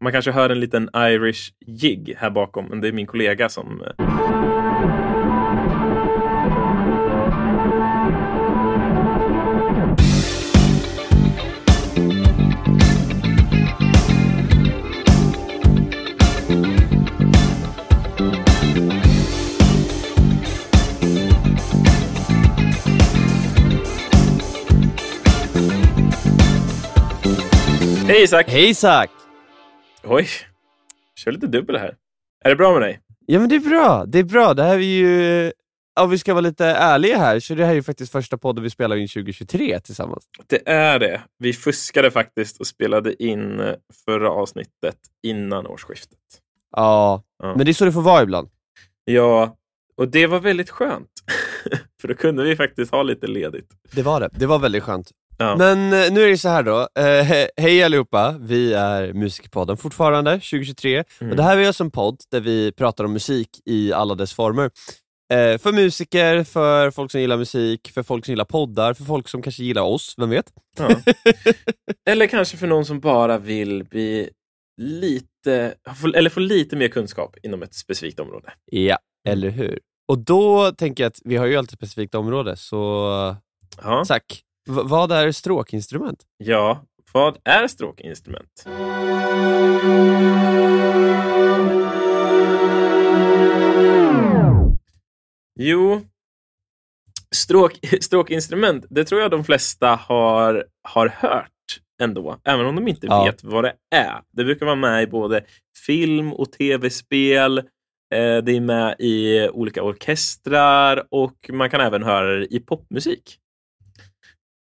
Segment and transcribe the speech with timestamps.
[0.00, 3.82] Man kanske hör en liten Irish jig här bakom, men det är min kollega som...
[3.82, 4.06] eh,
[28.08, 28.46] Hej Isak!
[28.48, 29.15] Hej Isak!
[30.08, 30.28] Oj,
[31.16, 31.96] kör lite dubbel här.
[32.44, 33.00] Är det bra med dig?
[33.26, 34.54] Ja men det är bra, det är bra.
[34.54, 35.52] Det här är ju,
[36.00, 38.64] om vi ska vara lite ärliga här, så det här är ju faktiskt första podden
[38.64, 40.24] vi spelar in 2023 tillsammans.
[40.46, 41.22] Det är det.
[41.38, 46.18] Vi fuskade faktiskt och spelade in förra avsnittet innan årsskiftet.
[46.76, 47.54] Ja, Ja.
[47.56, 48.48] men det är så det får vara ibland.
[49.04, 49.56] Ja,
[49.96, 51.10] och det var väldigt skönt.
[52.00, 53.70] För då kunde vi faktiskt ha lite ledigt.
[53.92, 55.10] Det var det, det var väldigt skönt.
[55.38, 55.56] Ja.
[55.56, 59.76] Men eh, nu är det så här då, eh, he- hej allihopa, vi är Musikpodden
[59.76, 61.04] fortfarande, 2023.
[61.20, 61.30] Mm.
[61.30, 64.32] Och det här är alltså en podd där vi pratar om musik i alla dess
[64.34, 64.70] former.
[65.32, 69.28] Eh, för musiker, för folk som gillar musik, för folk som gillar poddar, för folk
[69.28, 70.52] som kanske gillar oss, vem vet?
[70.78, 70.88] Ja.
[72.10, 74.30] Eller kanske för någon som bara vill bli
[74.82, 75.74] lite,
[76.14, 78.52] eller få lite mer kunskap inom ett specifikt område.
[78.72, 79.78] Ja, eller hur?
[80.08, 82.76] Och då tänker jag att vi har ju alltid ett specifikt område, så
[83.82, 86.22] Ja, Zack, v- vad är stråkinstrument?
[86.36, 88.64] ja vad är stråkinstrument?
[95.60, 96.00] Jo,
[97.34, 101.50] stråk, stråkinstrument, det tror jag de flesta har, har hört
[102.02, 103.24] ändå, även om de inte Ja.
[103.24, 104.20] vet vad det är.
[104.32, 105.44] Det brukar vara med i både
[105.86, 107.58] film och tv-spel.
[108.14, 113.38] Eh, det är med i olika orkestrar och man kan även höra det i popmusik.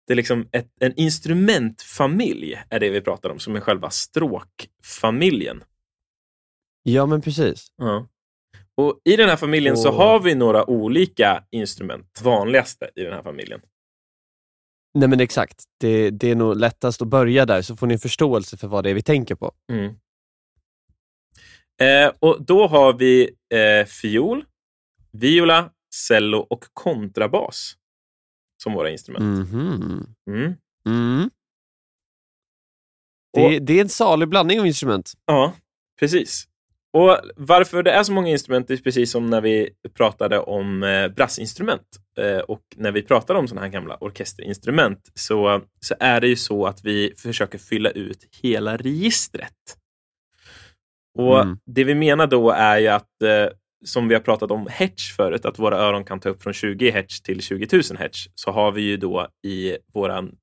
[0.06, 5.64] Det är liksom ett, en instrumentfamilj är det vi pratar om, som är själva stråkfamiljen.
[6.82, 7.66] Ja men precis.
[7.76, 8.08] Ja.
[8.76, 13.12] Och I den här familjen så Och- har vi några olika instrument, vanligaste i den
[13.12, 13.60] här familjen.
[14.94, 18.00] Nej men exakt, det, det är nog lättast att börja där så får ni en
[18.00, 19.52] förståelse för vad det är vi tänker på.
[19.72, 19.94] Mm.
[21.80, 24.44] Eh, och Då har vi eh, fiol,
[25.12, 27.74] viola, cello och kontrabas
[28.62, 29.48] som våra instrument.
[29.50, 30.06] Mhm.
[30.30, 30.54] Mm.
[30.86, 31.30] Mm.
[33.34, 35.12] Det, det är en salig blandning av instrument.
[35.26, 35.52] Ja,
[36.00, 36.48] precis.
[36.92, 41.08] Och Varför det är så många instrument är precis som när vi pratade om eh,
[41.08, 41.86] brassinstrument.
[42.18, 46.36] Eh, och när vi pratade om sådana här gamla orkesterinstrument så, så är det ju
[46.36, 49.76] så att vi försöker fylla ut hela registret.
[51.18, 51.58] Och Mm.
[51.66, 53.48] Det vi menar då är ju att, eh,
[53.84, 56.90] som vi har pratat om hertz förut, att våra öron kan ta upp från 20
[56.90, 60.34] hertz till 20 000 hertz, så har vi ju då i våran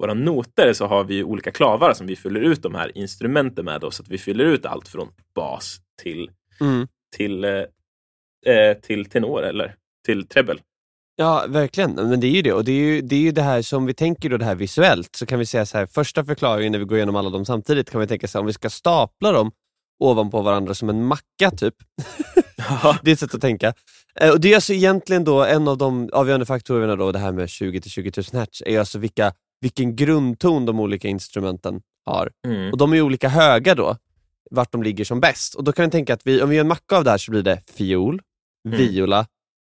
[0.00, 3.64] våra noter så har vi ju olika klavar som vi fyller ut de här instrumenten
[3.64, 3.80] med.
[3.80, 6.88] Då, så att vi fyller ut allt från bas till, Mm.
[7.16, 7.50] till, eh,
[8.46, 9.74] eh, till tenor eller
[10.06, 10.58] till treble.
[11.16, 11.94] Ja, verkligen.
[11.94, 12.52] Men det är ju det.
[12.52, 14.54] Och det är ju det, är ju det här som vi tänker då det här
[14.54, 17.44] visuellt, så kan vi säga så här, första förklaringen när vi går igenom alla dem
[17.44, 19.52] samtidigt, kan vi tänka så här, om vi ska stapla dem
[20.00, 21.74] ovanpå varandra som en macka typ.
[23.02, 23.74] det är ett sätt att tänka.
[24.20, 27.32] Eh, Och Det är alltså egentligen då en av de avgörande faktorerna, då, det här
[27.32, 32.30] med 20-20 000 hertz, är alltså vilka, vilken grundton de olika instrumenten har.
[32.46, 32.72] Mm.
[32.72, 33.96] Och de är olika höga då,
[34.50, 35.54] vart de ligger som bäst.
[35.54, 37.18] Och Då kan vi tänka att vi, om vi gör en macka av det här
[37.18, 38.20] så blir det fiol,
[38.68, 38.78] Mm.
[38.78, 39.26] viola,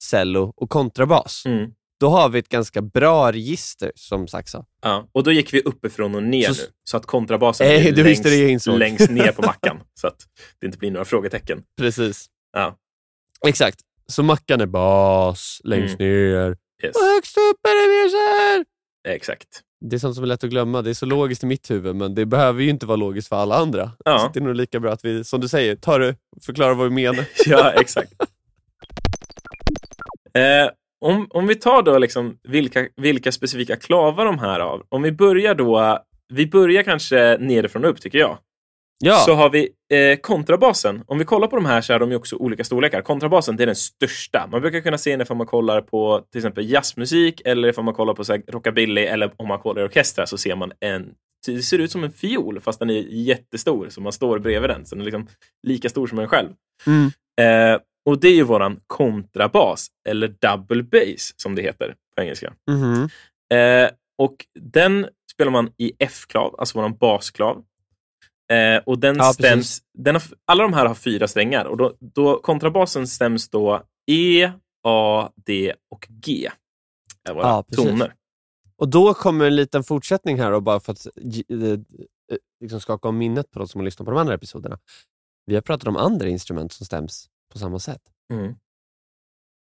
[0.03, 1.43] cello och kontrabas.
[1.47, 1.71] Mm.
[2.01, 4.65] Då har vi ett ganska bra register, som Zack sa.
[4.83, 5.09] Ja.
[5.13, 8.05] Och då gick vi uppifrån och ner Så- nu, så att kontrabasen Eh, blir du
[8.05, 10.17] längst, längst ner på mackan, så att
[10.61, 11.63] det inte blir några frågetecken.
[11.79, 12.27] Precis.
[12.53, 12.77] Ja.
[13.47, 13.81] Exakt.
[14.07, 16.97] Så mackan är bas, längst ner, Yes.
[16.97, 18.65] och högst upp är det här.
[19.15, 19.49] Exakt.
[19.81, 20.83] Det är sånt som är lätt att glömma.
[20.83, 23.37] Det är så logiskt i mitt huvud, men det behöver ju inte vara logiskt för
[23.37, 23.93] alla andra.
[24.05, 24.19] Ja.
[24.19, 26.87] Så det är nog lika bra att vi, som du säger, tar det förklarar vad
[26.89, 27.25] vi menar.
[27.47, 28.13] Ja, exakt.
[30.35, 30.71] Eh,
[31.01, 34.83] om, om vi tar då liksom vilka, vilka specifika klavar de här har.
[34.89, 35.99] Om vi börjar då,
[36.29, 38.39] vi börjar kanske nerifrån och upp tycker jag.
[39.01, 41.03] Ja, Så har vi eh, kontrabasen.
[41.07, 43.01] Om vi kollar på de här så är de ju också olika storlekar.
[43.01, 44.49] Kontrabasen det är den största.
[44.51, 47.95] Man brukar kunna se den ifall man kollar på till exempel jazzmusik eller ifall man
[47.95, 51.15] kollar på så här, rockabilly eller om man kollar i orkestrar så ser man en
[51.47, 54.87] det ser ut som en fiol fast den är jättestor så man står bredvid den.
[54.87, 55.27] Så den är liksom
[55.67, 56.49] lika stor som en själv.
[56.87, 57.11] Mm.
[57.41, 62.53] Eh, och det är ju våran kontrabas, eller double bass som det heter på engelska.
[62.71, 63.09] Mhm.
[63.53, 67.65] Eh, och den spelar man i F-klav, alltså våran basklav.
[68.53, 71.95] Eh, och den Ja, stäms, den har, alla de här har fyra strängar och då,
[72.01, 74.53] då kontrabasen stäms då E,
[74.87, 76.51] A, D och G.
[77.29, 78.15] Är våra Ja, toner.
[78.77, 81.79] Och då kommer en liten fortsättning här då, bara för att eh, eh,
[82.61, 84.79] liksom skaka om minnet på de som har lyssnat på de andra episoderna.
[85.47, 88.03] Vi har pratat om andra instrument som stäms på samma sätt.
[88.33, 88.55] Mm.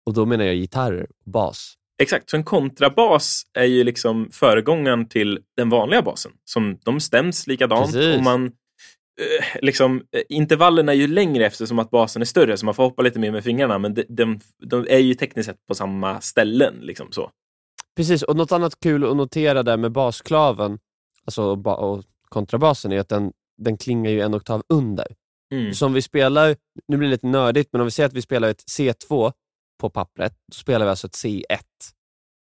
[0.07, 1.75] Och då menar jag gitarrer och bas.
[1.99, 6.33] Exakt, så en kontrabas är ju liksom föregångaren till den vanliga basen.
[6.45, 8.17] Som, de stäms likadant Precis.
[8.17, 12.67] och man eh, liksom, eh, intervallerna är ju längre eftersom att basen är större, så
[12.67, 15.67] man får hoppa lite mer med fingrarna, men de, de, de är ju tekniskt sett
[15.67, 16.75] på samma ställen.
[16.81, 17.31] Liksom så.
[17.97, 20.79] Precis, och något annat kul att notera där med basklaven
[21.25, 25.07] alltså, och kontrabasen är att den, den klingar ju en oktav under.
[25.55, 25.75] Mm.
[25.75, 26.57] Så om vi spelar,
[26.89, 29.33] nu blir det lite nördigt, men om vi säger att vi spelar ett C2
[29.81, 31.45] på pappret, då spelar vi alltså ett C1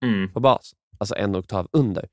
[0.05, 0.29] Mm.
[0.29, 0.73] på bas.
[0.97, 2.07] Alltså en oktav under.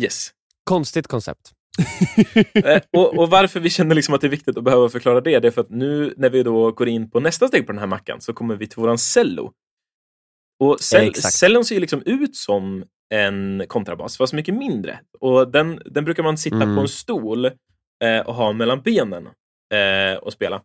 [0.00, 0.30] Yes.
[0.64, 1.52] Konstigt koncept.
[2.54, 5.38] Eh, och, och varför vi känner liksom att det är viktigt att behöva förklara det,
[5.40, 7.78] det är för att nu när vi då går in på nästa steg på den
[7.78, 9.52] här mackan så kommer vi till våran cello.
[10.60, 11.34] Och cell, Exakt.
[11.34, 12.84] cellon ser ju liksom ut som
[13.14, 15.00] en kontrabas, fast mycket mindre.
[15.20, 16.74] Och den, den brukar man sitta Mm.
[16.76, 17.44] på en stol
[18.04, 19.28] eh, och ha mellan benen
[19.70, 20.62] eh, och spela.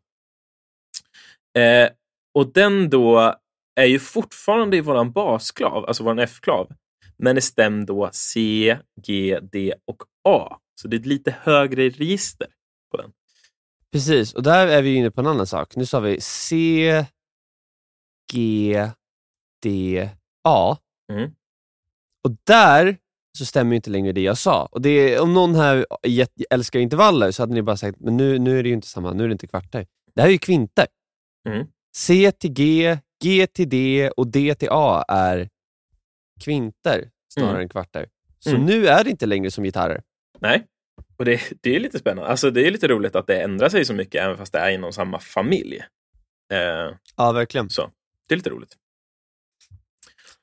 [1.58, 1.90] Eh,
[2.34, 3.36] och den då
[3.76, 6.72] är ju fortfarande i våran basklav, alltså våran F-klav,
[7.18, 10.58] men är stämd då C, G, D och A.
[10.82, 12.48] Så det är ett lite högre register
[12.92, 13.12] på den.
[13.92, 15.76] Precis, och där är vi inne på en annan sak.
[15.76, 17.06] Nu sa vi C,
[18.34, 18.90] G,
[19.64, 20.10] D,
[20.44, 20.78] A.
[21.12, 21.32] Mm.
[22.24, 22.98] Och där
[23.38, 24.66] så stämmer ju inte längre det jag sa.
[24.72, 25.86] Och det om någon här
[26.50, 29.14] älskar intervaller så hade ni bara sagt, men nu, nu är det ju inte samma,
[29.14, 29.88] nu är det inte kvarter.
[30.16, 30.86] Det här är ju kvinter.
[31.50, 31.68] Mm.
[31.96, 35.50] C till G, G till D och D till A är
[36.44, 37.62] kvinter snarare Mm.
[37.62, 38.08] än kvarter.
[38.40, 38.66] Så Mm.
[38.66, 40.02] nu är det inte längre som gitarrer.
[40.40, 40.66] Nej,
[41.18, 42.30] och det, det är lite spännande.
[42.30, 44.70] Alltså, det är lite roligt att det ändrar sig så mycket även fast det är
[44.72, 45.78] inom samma familj.
[46.54, 47.70] Eh, Ja, verkligen.
[47.70, 47.90] så
[48.28, 48.76] det är lite roligt.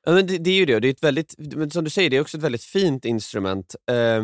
[0.05, 2.09] Ja, men det, det är ju det, det är ett väldigt, men som du säger,
[2.09, 4.23] det är också ett väldigt fint instrument eh,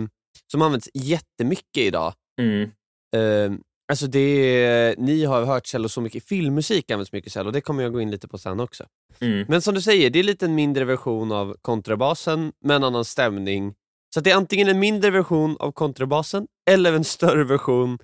[0.51, 2.13] som används jättemycket idag.
[2.41, 2.71] Mm.
[3.15, 3.59] Eh,
[3.91, 7.83] alltså det, ni har hört cello så mycket, i filmmusik används mycket cello, det kommer
[7.83, 8.85] jag gå in lite på sen också.
[9.19, 9.45] Mm.
[9.49, 13.05] Men som du säger, det är lite en mindre version av kontrabasen med en annan
[13.05, 13.73] stämning.
[14.13, 17.99] Så det är antingen en mindre version av kontrabasen eller en större version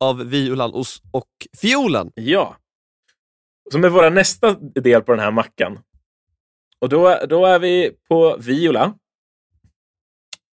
[0.00, 1.28] av violan och, och
[1.60, 2.12] fiolen.
[2.14, 2.56] Ja.
[3.72, 5.78] Som är vår nästa del på den här mackan.
[6.82, 8.98] Och då, då är vi på viola.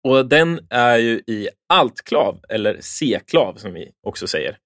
[0.09, 4.59] Och den är ju i altklav, eller C-klav som vi också säger.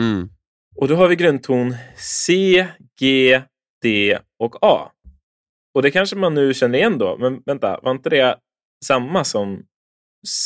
[0.00, 0.28] Mm.
[0.76, 2.66] Och då har vi grundton C,
[3.00, 3.42] G,
[3.82, 4.90] D och A.
[5.74, 8.38] Och det kanske man nu känner igen då, men vänta, var inte det
[8.84, 9.66] samma som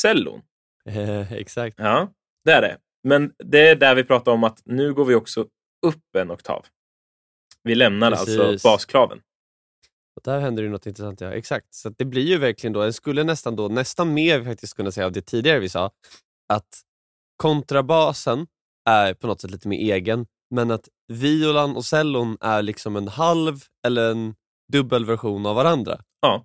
[0.02, 0.42] cellon?
[0.88, 1.78] Eh, exakt.
[1.78, 2.12] Ja,
[2.44, 2.78] det är det.
[3.02, 5.40] Men det är där vi pratar om att nu går vi också
[5.86, 6.66] upp en oktav.
[7.62, 8.38] Vi lämnar Precis.
[8.38, 9.20] alltså basklaven.
[10.19, 11.20] Och där händer det något intressant.
[11.20, 11.32] Ja.
[11.32, 11.75] Exakt.
[11.75, 15.06] Så det blir ju verkligen då, jag skulle nästan då, nästan mer faktiskt kunna säga
[15.06, 15.91] av det tidigare vi sa,
[16.49, 16.81] att
[17.37, 18.47] kontrabasen
[18.88, 23.09] är på något sätt lite mer egen, men att violan och cellon är liksom en
[23.09, 24.35] halv eller en
[24.73, 26.00] dubbel version av varandra.
[26.20, 26.44] Ja.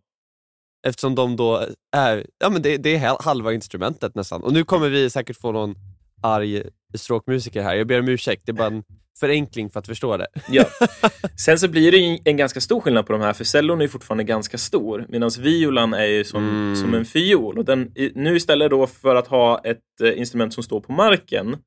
[0.87, 4.43] Eftersom de då är, ja men det, det är hal- halva instrumentet nästan.
[4.43, 5.75] Och nu kommer vi säkert få någon
[6.21, 8.83] arg stråkmusiker här, jag ber om ursäkt, det är bara en
[9.19, 10.27] förenkling för att förstå det.
[10.49, 10.65] Ja.
[11.45, 14.23] Sen så blir det en ganska stor skillnad på de här, för cellon är fortfarande
[14.23, 16.75] ganska stor, medan violan är ju som, Mm.
[16.75, 17.57] som en fiol.
[17.57, 21.57] Och den, nu istället då för att ha ett eh, instrument som står på marken,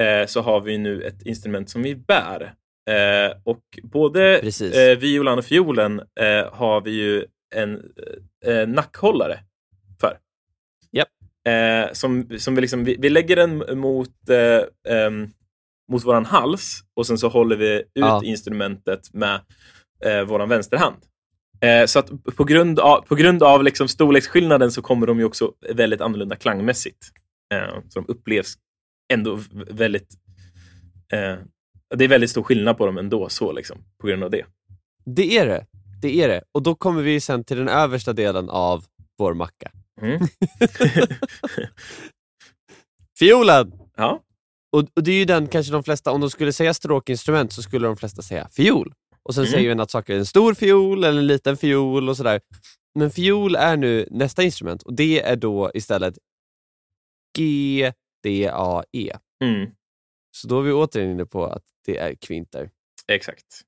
[0.00, 2.54] eh, så har vi nu ett instrument som vi bär.
[2.90, 7.24] Eh, och både eh, violan och fiolen eh, har vi ju
[7.54, 7.82] en
[8.46, 9.38] eh, nackhållare
[10.00, 10.16] för.
[11.48, 14.28] Eh, som, som vi, liksom, vi, vi lägger den mot,
[14.88, 15.30] ehm,
[15.90, 18.22] mot våran hals och sen så håller vi ut Ja.
[18.24, 19.40] instrumentet med
[20.04, 20.96] eh, våran vänsterhand.
[21.60, 25.24] Eh, så att på grund av, på grund av liksom storleksskillnaden så kommer de ju
[25.24, 27.06] också väldigt annorlunda klangmässigt.
[27.54, 28.54] Eh, så de upplevs
[29.12, 30.14] ändå väldigt...
[31.12, 31.36] Eh,
[31.96, 34.44] det är väldigt stor skillnad på dem ändå, så liksom, på grund av det.
[35.04, 35.66] Det är det.
[36.02, 36.42] Det är det.
[36.52, 38.84] Och då kommer vi sen till den översta delen av
[39.18, 39.70] vår macka.
[40.00, 40.20] Mm.
[43.18, 43.72] Fiolen!
[43.96, 44.22] ja,
[44.70, 47.62] Och, och det är ju den kanske de flesta, om de skulle säga stråkinstrument så
[47.62, 48.92] skulle de flesta säga fiol.
[49.22, 49.52] Och sen Mm.
[49.52, 52.40] säger en att saker är en stor fiol eller en liten fiol och sådär.
[52.94, 56.18] Men fiol är nu nästa instrument och det är då istället
[57.36, 59.12] G, D, A, E.
[59.44, 59.70] mm,
[60.30, 62.70] Så då är vi återigen inne på att det är kvinter.
[63.08, 63.60] exakt.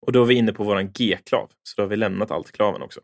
[0.00, 3.00] Och då är vi inne på våran G-klav, så då har vi lämnat altklaven också.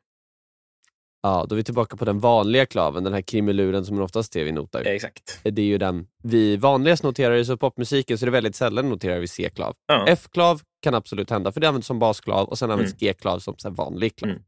[1.23, 4.33] Ja, då är vi tillbaka på den vanliga klaven, den här krimeluren som man oftast
[4.33, 4.87] ser vid noter.
[4.87, 5.41] Exakt.
[5.43, 8.89] Det är ju den vi vanligast noterar i så popmusiken, så det är väldigt sällan
[8.89, 9.75] noterar vi C-klav.
[9.87, 10.05] Ja.
[10.09, 12.99] F-klav kan absolut hända, för det används som basklav och sen används Mm.
[12.99, 14.31] G-klav som så vanlig klav.
[14.31, 14.43] Mm.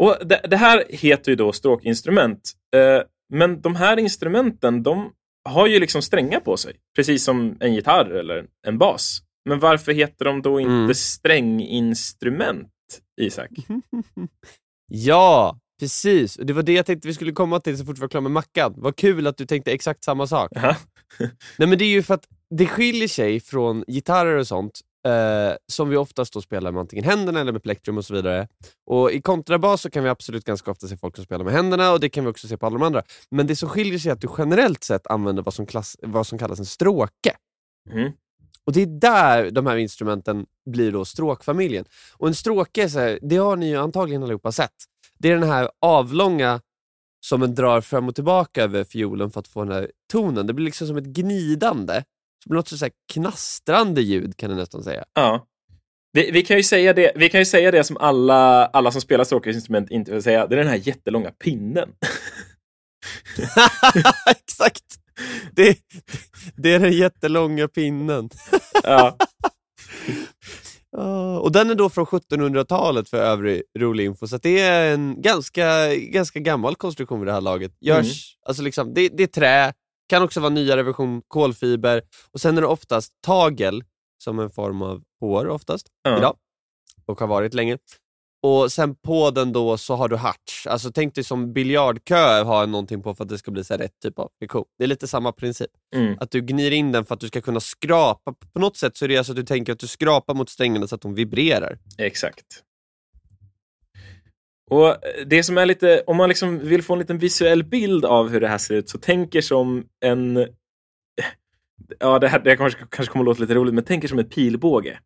[0.00, 2.52] Och det, det här heter ju då stråkinstrument.
[2.76, 5.12] Eh, Men de här instrumenten, de
[5.48, 6.74] har ju liksom strängar på sig.
[6.96, 9.18] Precis som en gitarr eller en bas.
[9.48, 10.94] Men varför heter de då inte Mm.
[10.94, 12.70] stränginstrument,
[13.20, 13.50] Isak?
[14.94, 16.36] Ja, precis.
[16.36, 18.22] Och Det var det jag tänkte vi skulle komma till så fort vi var klara
[18.22, 18.74] med Mackan.
[18.76, 20.50] Vad kul att du tänkte exakt samma sak.
[20.54, 20.76] Jaha.
[21.58, 25.56] Nej men det är ju för att det skiljer sig från gitarrer och sånt, eh,
[25.72, 28.48] som vi oftast då spelar med antingen händerna eller med plektrum och så vidare.
[28.86, 31.92] Och I kontrabas så kan vi absolut ganska ofta se folk som spelar med händerna
[31.92, 33.02] och det kan vi också se på alla de andra.
[33.30, 36.26] Men det som skiljer sig är att du generellt sett använder vad som, klass, vad
[36.26, 37.36] som kallas en stråke.
[37.90, 38.12] Mm.
[38.66, 41.84] Och det är där de här instrumenten blir då stråkfamiljen.
[42.16, 44.74] Och en stråke, så här, det har ni ju antagligen allihopa sett.
[45.18, 46.60] Det är den här avlånga
[47.26, 50.46] som man drar fram och tillbaka över fiolen för att få den här tonen.
[50.46, 52.04] Det blir liksom som ett gnidande,
[52.44, 55.04] som något så här knastrande ljud kan jag nästan säga.
[55.14, 55.46] Ja.
[56.12, 59.00] Vi, vi, kan ju säga det, vi kan ju säga det som alla, alla som
[59.00, 60.46] spelar stråkinstrument inte vill säga.
[60.46, 61.88] Det är den här jättelånga pinnen.
[64.30, 65.01] Exakt!
[65.52, 65.78] Det,
[66.56, 68.30] det är den jättelånga pinnen.
[68.84, 69.16] ja.
[71.40, 75.94] Och den är då från 1700-talet för övrig rolig info, så det är en ganska,
[75.94, 77.72] ganska gammal konstruktion vid det här laget.
[77.80, 78.48] Görs, Mm.
[78.48, 79.72] alltså liksom, det, det är trä,
[80.08, 82.02] kan också vara nyare version kolfiber,
[82.32, 83.84] och sen är det oftast tagel,
[84.24, 86.18] som en form av hår oftast, Ja.
[86.18, 86.36] idag,
[87.06, 87.78] och har varit länge.
[88.46, 92.66] Och sen på den då så har du harts, alltså tänk dig som biljardkö har
[92.66, 94.64] någonting på för att det ska bli så rätt typ av friktion.
[94.78, 95.70] Det är lite samma princip.
[95.94, 96.16] Mm.
[96.20, 98.34] Att du gnir in den för att du ska kunna skrapa.
[98.52, 100.86] På något sätt så är det alltså att du tänker att du skrapar mot strängarna
[100.86, 101.78] så att de vibrerar.
[101.98, 102.62] Exakt.
[104.70, 104.96] Och
[105.26, 108.40] det som är lite, om man liksom vill få en liten visuell bild av hur
[108.40, 110.46] det här ser ut, så tänker som en...
[111.98, 114.28] Ja, det här det kanske, kanske kommer att låta lite roligt, men tänker som en
[114.28, 114.98] pilbåge.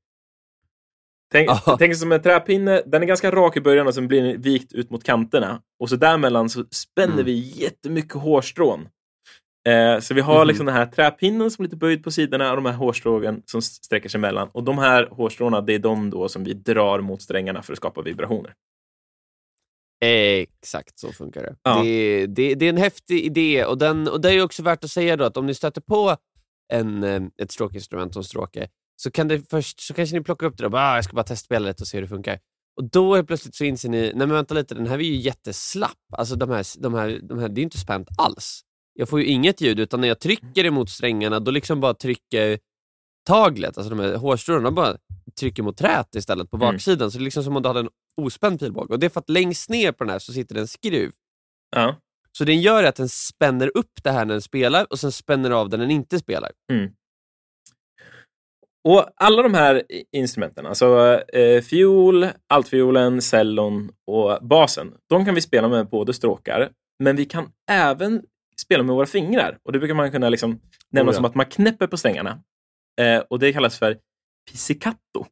[1.32, 1.76] Tänk, Ja.
[1.78, 4.72] tänk som en träpinne, den är ganska rak i början och sen blir den vikt
[4.72, 5.62] ut mot kanterna.
[5.80, 7.24] Och så däremellan så spänner Mm.
[7.24, 8.88] vi jättemycket hårstrån.
[9.68, 10.46] Eh, så vi har Mhm.
[10.48, 13.62] liksom den här träpinnen som är lite böjd på sidorna och de här hårstrån som
[13.62, 14.48] sträcker sig emellan.
[14.52, 17.76] Och de här hårstråna, det är de då som vi drar mot strängarna för att
[17.76, 18.54] skapa vibrationer.
[20.04, 21.56] Exakt så funkar det.
[21.62, 21.82] Ja.
[21.82, 22.54] Det, det.
[22.54, 25.24] Det är en häftig idé och, den, och det är också värt att säga då
[25.24, 26.16] att om ni stöter på
[26.72, 30.58] en, eh, ett stråkinstrument som stråke, så, kan det först, så kanske ni plockar upp
[30.58, 32.38] det och bara, ah, jag ska bara testspela lite och se hur det funkar.
[32.76, 35.16] Och då helt plötsligt så inser ni, nej men vänta lite, den här är ju
[35.16, 35.98] jätteslapp.
[36.12, 38.60] Alltså de här, de här, de här, det är inte spänt alls.
[38.94, 42.58] Jag får ju inget ljud, utan när jag trycker emot strängarna, då liksom bara trycker
[43.26, 44.96] taglet, alltså de här hårstråna, bara
[45.40, 46.68] trycker mot träet istället på Mm.
[46.72, 47.10] baksidan.
[47.10, 48.92] Så det är liksom som om du hade en ospänd pilbåge.
[48.94, 51.12] Och det är för att längst ner på den här så sitter det en skruv.
[51.76, 51.96] Ja.
[52.32, 55.50] Så den gör att den spänner upp det här när den spelar och sen spänner
[55.50, 56.50] av den när den inte spelar.
[58.86, 65.40] Och alla de här instrumenten, alltså eh, fiol, altviolen, cellon och basen, de kan vi
[65.40, 68.22] spela med både stråkar, men vi kan även
[68.60, 69.58] spela med våra fingrar.
[69.64, 71.16] Och det brukar man kunna liksom nämna Oh ja.
[71.16, 72.40] som att man knäpper på strängarna.
[73.00, 73.98] Eh, och det kallas för
[74.50, 75.26] pizzicato.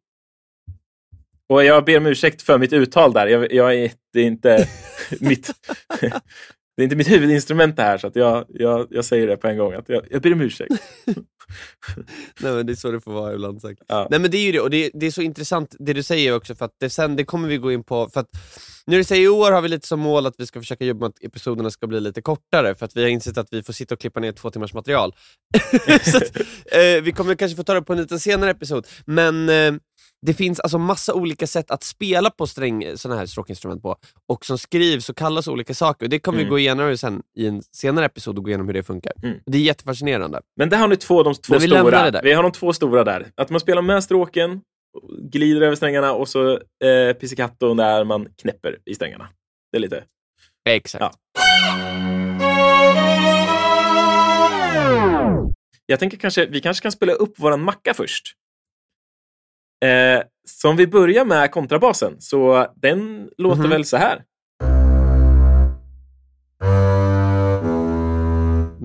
[1.48, 3.26] Och jag ber om ursäkt för mitt uttal där.
[3.26, 4.68] Jag, jag är, det är inte
[5.20, 5.50] mitt
[6.76, 9.48] det är inte mitt huvudinstrument det här, så att jag, jag, jag säger det på
[9.48, 9.72] en gång.
[9.72, 10.74] Att jag, jag ber om ursäkt.
[12.40, 13.84] Nej, men det är så det får vara ibland säkert.
[13.88, 14.08] Ja.
[14.10, 16.34] Nej men det är ju det, och det, det är så intressant det du säger
[16.34, 18.08] också, för att det, sen, det kommer vi gå in på.
[18.08, 18.28] För att,
[18.86, 21.00] nu det säger i år har vi lite som mål att vi ska försöka jobba
[21.00, 23.72] med att episoderna ska bli lite kortare, för att vi har insett att vi får
[23.72, 25.14] sitta och klippa ner två timmars material.
[26.04, 29.48] så att, eh, vi kommer kanske få ta det på en lite senare episod, men
[29.48, 29.74] eh,
[30.26, 33.96] det finns alltså massa olika sätt att spela på sträng, såna här stråkinstrument på,
[34.28, 36.08] och som skrivs och kallas olika saker.
[36.08, 36.50] Det kommer vi Mm.
[36.50, 39.12] gå igenom sen i en senare episod och gå igenom hur det funkar.
[39.22, 39.38] Mm.
[39.46, 40.40] Det är jättefascinerande.
[40.56, 42.04] Men där har ni två, de två Men vi stora.
[42.04, 42.22] det där.
[42.22, 43.26] Vi har de två stora där.
[43.34, 44.60] Att man spelar med stråken,
[45.18, 46.52] glider över strängarna och så
[46.84, 49.28] eh, pizzicato när man knäpper i strängarna.
[49.72, 50.04] Det är lite...
[50.68, 51.04] Exakt.
[51.04, 51.12] Ja.
[55.86, 58.32] Jag tänker kanske, vi kanske kan spela upp våran macka först.
[59.84, 63.70] Eh, så om vi börjar med kontrabasen, så den låter Mhm.
[63.70, 64.22] väl så här.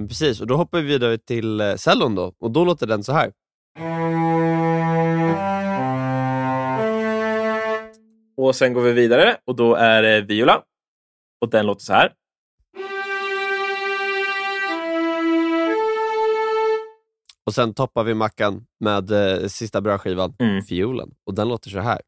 [0.07, 3.13] Precis, och då hoppar vi vidare till eh, cellon då, och då låter den så
[3.13, 3.31] här.
[8.37, 10.61] Och sen går vi vidare och då är det viola.
[11.41, 12.11] Och den låter så här.
[17.49, 20.61] Och sen toppar vi mackan med eh, sista brödskivan, Mm.
[20.63, 22.01] fiolen, och den låter så här.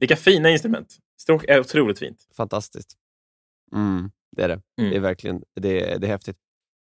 [0.00, 0.96] Vilka fina instrument.
[1.20, 2.18] Stråk är otroligt fint.
[2.36, 2.92] Fantastiskt.
[3.74, 4.60] Mm, det är det.
[4.80, 4.90] Mm.
[4.90, 6.36] Det är verkligen det är, det är häftigt.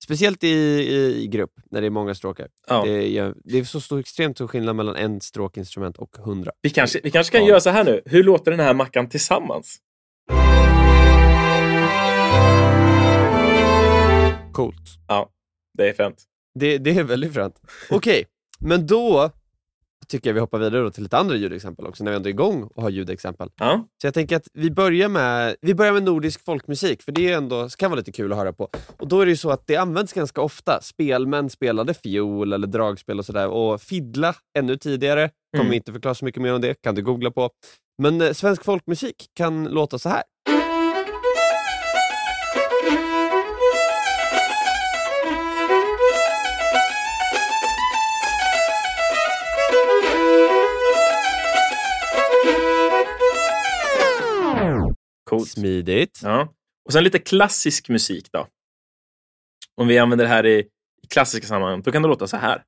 [0.03, 2.47] Speciellt i, i, i grupp, när det är många stråkar.
[2.67, 2.83] Ja.
[2.85, 6.51] Det, är, det är så stor, extremt stor skillnad mellan en stråkinstrument och hundra.
[6.61, 7.49] Vi, kanske, vi kanske kan Ja.
[7.49, 8.01] göra så här nu.
[8.05, 9.77] Hur låter den här mackan tillsammans?
[14.59, 14.97] Coolt.
[15.77, 16.23] Det är fränt.
[16.59, 17.55] Det, det är väldigt fränt.
[17.89, 18.25] Okej,
[18.59, 19.31] men då
[20.07, 22.63] tycker jag vi hoppar vidare till lite andra ljudexempel också, när vi ändå är igång
[22.75, 23.49] och har ljudexempel.
[23.59, 23.87] Ja.
[24.01, 27.37] Så jag tänker att vi börjar med, vi börjar med nordisk folkmusik, för det är
[27.37, 28.69] ändå, kan vara lite kul att höra på.
[28.97, 30.81] Och då är det ju så att det används ganska ofta.
[30.81, 35.29] Spelmän spelade fiol eller dragspel och sådär, och fiddla ännu tidigare.
[35.51, 35.73] Kommer Mm.
[35.73, 37.49] inte förklara så mycket mer om det, kan du googla på.
[38.01, 40.23] Men eh, svensk folkmusik kan låta så här.
[55.29, 55.49] Coolt.
[55.49, 56.19] Smidigt.
[56.23, 56.53] Ja.
[56.85, 58.47] Och sen lite klassisk musik då.
[59.75, 60.67] Om vi använder det här i
[61.09, 62.63] klassiska sammanhang, då kan det låta så här.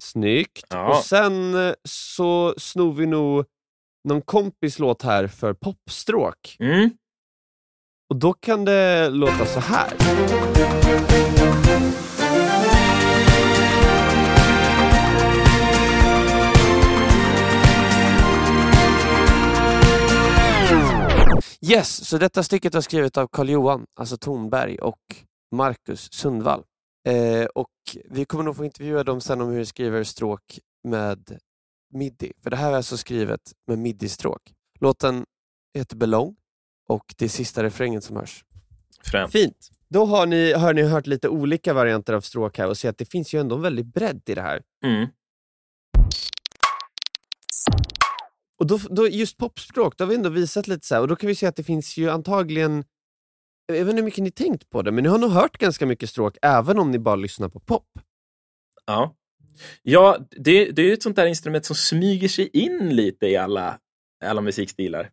[0.00, 0.66] Snyggt.
[0.70, 0.88] Ja.
[0.88, 3.44] Och sen eh, så snor vi nog
[4.08, 6.56] någon kompis låt här för popstråk.
[6.58, 6.90] Mm.
[8.08, 9.92] Och då kan det låta så här.
[21.60, 25.00] Yes, så detta stycket var skrivet av Carl-Johan, alltså Tornberg och
[25.54, 26.62] Marcus Sundvall.
[27.08, 27.70] Eh, och
[28.10, 30.58] vi kommer nog få intervjua dem sen om hur de skriver stråk
[30.88, 31.38] med
[31.94, 32.32] midi.
[32.42, 34.52] För det här är alltså skrivet med midi-stråk.
[34.80, 35.24] Låten
[35.74, 36.36] heter Belong
[36.88, 38.44] och det är sista refrängen som hörs.
[39.04, 39.32] Fränt.
[39.32, 39.70] Fint.
[39.88, 42.98] Då har ni, har ni hört lite olika varianter av stråk här och ser att
[42.98, 44.62] det finns ju ändå en väldig bredd i det här.
[44.84, 45.08] Mm.
[48.58, 51.16] Och då, då just popstråk, då har vi ändå visat lite så här, och då
[51.16, 52.84] kan vi se att det finns ju antagligen,
[53.66, 55.86] jag vet inte hur mycket ni tänkt på det, men ni har nog hört ganska
[55.86, 57.88] mycket stråk även om ni bara lyssnar på pop.
[58.86, 59.16] Ja,
[59.82, 63.36] ja det, det är ju ett sånt där instrument som smyger sig in lite i
[63.36, 63.78] alla,
[64.24, 65.10] alla musikstilar.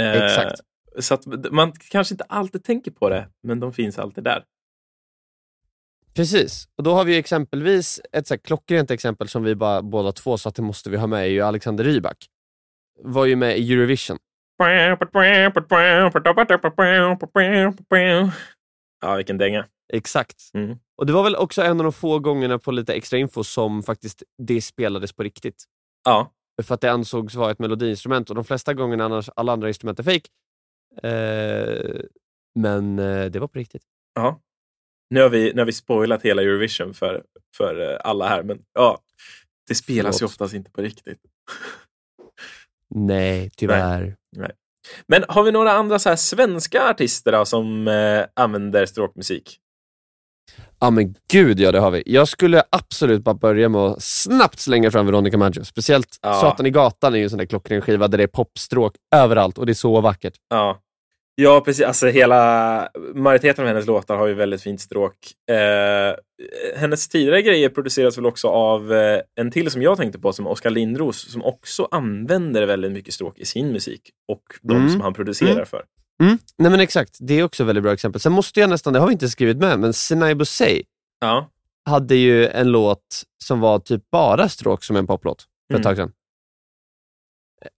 [0.00, 0.60] Eh, Exakt.
[0.98, 4.44] Så att man kanske inte alltid tänker på det, men de finns alltid där.
[6.14, 10.12] Precis, och då har vi exempelvis ett så här klockrent exempel som vi bara båda
[10.12, 12.16] två sa att det måste vi ha med, är ju Alexander Rybak.
[12.98, 14.18] Var ju med i Eurovision.
[19.00, 19.66] Ja, vilken dänga.
[19.92, 20.36] Exakt.
[20.54, 20.76] Mm.
[20.96, 23.82] Och det var väl också en av de få gångerna på lite extra info som
[23.82, 25.64] faktiskt det spelades på riktigt.
[26.04, 26.30] Ja,
[26.62, 29.98] För att det ansågs vara ett melodiinstrument och de flesta gångerna annars alla andra instrument
[29.98, 30.28] är fake.
[31.02, 32.00] Eh,
[32.54, 33.82] men eh, det var på riktigt.
[34.14, 34.40] ja.
[35.10, 37.22] Nu har vi, nu har vi spoilat hela Eurovision för,
[37.56, 38.98] för eh, alla här, men ja,
[39.68, 40.30] det spelas ju Förlåt.
[40.30, 41.18] oftast inte på riktigt.
[42.94, 44.16] Nej, tyvärr.
[45.06, 49.58] Men har vi några andra så svenska artister då, som eh, använder stråkmusik?
[50.84, 52.02] Ja men gud ja, det har vi.
[52.06, 55.64] Jag skulle absolut bara börja med att snabbt slänga fram Veronica Maggio.
[55.64, 56.34] Speciellt Ja.
[56.40, 59.58] Satan i gatan är ju en sån där klockren skiva där det är popstråk överallt
[59.58, 60.34] och det är så vackert.
[60.50, 60.78] Ja.
[61.34, 61.84] Ja, precis.
[61.84, 65.14] Alltså, hela majoriteten av hennes låtar har ju väldigt fint stråk.
[65.50, 66.14] Eh,
[66.76, 70.46] hennes tidigare grejer produceras väl också av eh, en till som jag tänkte på, som
[70.46, 74.88] Oskar Lindros, som också använder väldigt mycket stråk i sin musik och de Mm.
[74.88, 75.66] som han producerar Mm.
[75.66, 75.82] för.
[76.22, 76.38] Mm.
[76.58, 78.20] Nej men exakt, det är också ett väldigt bra exempel.
[78.20, 80.82] Sen måste jag nästan, det har vi inte skrivit med, men Sinai Bosei
[81.20, 81.50] Ja.
[81.84, 85.82] hade ju en låt som var typ bara stråk som en poplåt för ett Mm.
[85.82, 86.12] tag sedan.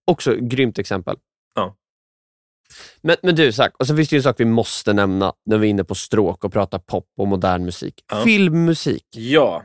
[0.07, 1.17] Också grymt exempel.
[1.55, 1.75] Ja.
[3.01, 5.57] Men, men du, Zack, och så finns det ju en sak vi måste nämna när
[5.57, 8.03] vi är inne på stråk och pratar pop och modern musik.
[8.11, 8.23] Ja.
[8.23, 9.05] Filmmusik.
[9.11, 9.63] Ja.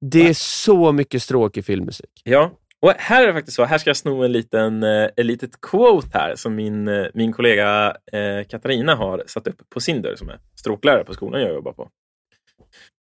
[0.00, 2.10] Det är så mycket stråk i filmmusik.
[2.24, 2.50] Ja,
[2.80, 3.64] och här är det faktiskt så.
[3.64, 7.32] Här ska jag sno en liten, eh, ett litet quote här som min, eh, min
[7.32, 11.54] kollega eh, Katarina har satt upp på sin dörr som är stråklärare på skolan jag
[11.54, 11.90] jobbar på.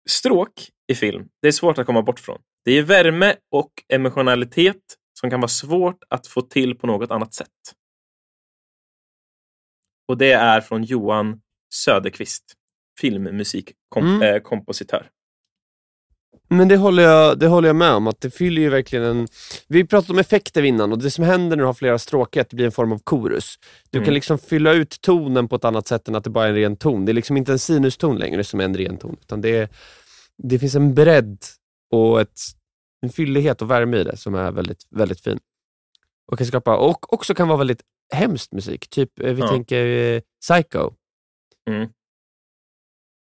[0.09, 0.53] Stråk
[0.87, 2.41] i film, det är svårt att komma bort från.
[2.65, 4.83] Det är värme och emotionalitet
[5.21, 7.49] som kan vara svårt att få till på något annat sätt.
[10.09, 11.41] Och det är från Johan
[11.75, 12.45] Söderqvist,
[13.01, 15.11] filmmusikkompositör.
[16.49, 19.29] Men det håller, jag, det håller jag med om, att det fyller ju verkligen en...
[19.69, 22.41] Vi pratade om effekter innan och det som händer när du har flera stråk är
[22.41, 23.59] att det blir en form av korus.
[23.91, 24.05] Du Mm.
[24.05, 26.55] kan liksom fylla ut tonen på ett annat sätt än att det bara är en
[26.55, 27.05] ren ton.
[27.05, 29.69] Det är liksom inte en sinuston längre som är en ren ton, utan det, är,
[30.43, 31.39] det finns en bredd
[31.93, 32.41] och ett,
[33.03, 35.39] en fyllighet och värme i det som är väldigt, väldigt fin.
[36.33, 37.81] Och kan skapa, och också kan vara väldigt
[38.13, 38.89] hemskt musik.
[38.89, 39.49] Typ, eh, vi Ja.
[39.49, 40.91] tänker eh, Psycho.
[41.71, 41.89] Mm.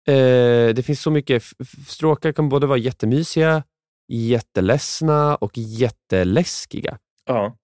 [0.09, 1.43] Eh, det finns så mycket,
[1.89, 3.65] stråkar kan både vara jättemysiga,
[4.09, 6.99] jätteledsna och jätteläskiga.
[7.27, 7.57] Ja,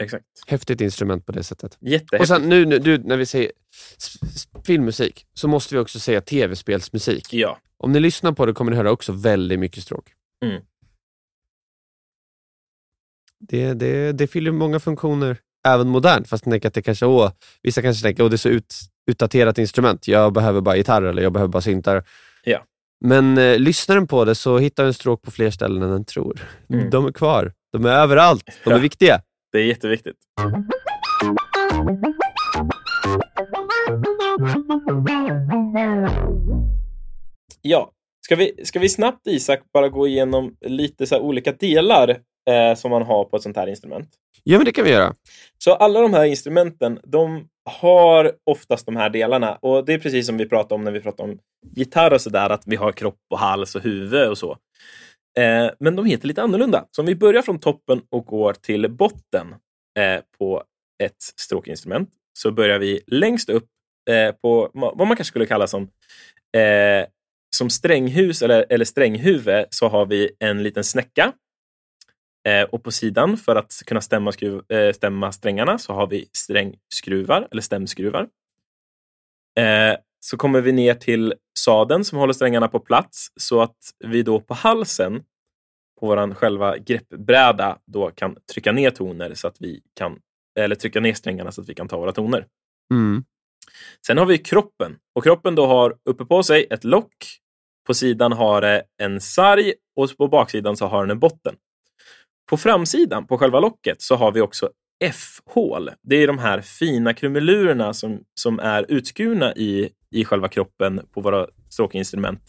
[0.00, 0.24] exakt.
[0.46, 1.78] Häftigt instrument på det sättet.
[1.80, 2.20] Jättehäftigt.
[2.20, 3.52] Och sen nu, nu du, när vi säger
[4.64, 7.32] filmmusik så måste vi också säga tv-spelsmusik.
[7.32, 10.12] Ja, Om ni lyssnar på det kommer ni höra också väldigt mycket stråk.
[10.44, 10.62] Mm.
[13.38, 16.28] Det, det, det fyller många funktioner, även modernt.
[16.28, 18.74] Fast jag tänker att det kanske, åh, vissa kanske tänker att det är så ut,
[19.06, 20.08] utdaterat instrument.
[20.08, 22.04] Jag behöver bara gitarr eller jag behöver bara syntar.
[22.44, 22.58] Ja.
[23.04, 26.04] Men eh, lyssnar den på det så hittar den stråk på fler ställen än den
[26.04, 26.40] tror.
[26.72, 26.90] Mm.
[26.90, 27.52] De är kvar.
[27.72, 28.44] De är överallt.
[28.64, 28.80] De är Ja.
[28.82, 29.20] viktiga.
[29.52, 30.16] det är jätteviktigt.
[37.62, 37.92] Ja,
[38.24, 42.16] ska vi, ska vi snabbt Isak bara gå igenom lite så olika delar
[42.50, 44.08] eh, som man har på ett sånt här instrument?
[44.42, 45.14] Ja, men det kan vi göra.
[45.58, 49.54] Så alla de här instrumenten, de har oftast de här delarna.
[49.54, 51.38] Och det är precis som vi pratade om när vi pratade om
[51.76, 54.50] gitarr och sådär, att vi har kropp och hals och huvud och så.
[55.38, 56.84] Eh, men de heter lite annorlunda.
[56.90, 59.54] Så om vi börjar från toppen och går till botten
[59.98, 60.62] eh, på
[61.02, 63.68] ett stråkinstrument, så börjar vi längst upp
[64.10, 65.82] eh, på vad man kanske skulle kalla som
[66.56, 67.06] eh,
[67.56, 71.32] som stränghus eller, eller stränghuvud så har vi en liten snäcka
[72.70, 77.48] och på sidan, för att kunna stämma, skruv, eh, stämma strängarna, så har vi strängskruvar,
[77.50, 78.28] eller stämskruvar.
[79.58, 84.22] Eh, så kommer vi ner till sadeln som håller strängarna på plats, så att vi
[84.22, 85.22] då på halsen,
[86.00, 90.18] på vår själva greppbräda, då kan trycka ner toner så att vi kan,
[90.58, 92.46] eller trycka ner strängarna så att vi kan ta våra toner.
[92.94, 93.24] Mm.
[94.06, 97.40] Sen har vi kroppen, och kroppen då har uppe på sig ett lock,
[97.86, 101.56] på sidan har det en sarg och på baksidan så har den en botten.
[102.46, 104.70] På framsidan, på själva locket, så har vi också
[105.04, 105.90] F-hål.
[106.02, 111.20] Det är de här fina krumelurerna som, som är utskurna i, i själva kroppen på
[111.20, 112.40] våra stråkinstrument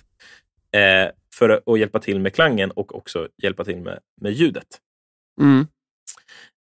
[0.72, 4.68] eh, för att hjälpa till med klangen och också hjälpa till med, med ljudet.
[5.42, 5.68] Mm.